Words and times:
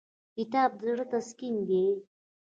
کتاب 0.35 0.69
د 0.79 0.81
زړه 0.87 1.05
تسکین 1.13 1.55
دی. 1.69 1.85